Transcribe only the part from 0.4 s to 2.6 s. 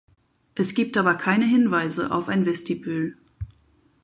Es gibt aber keine Hinweise auf ein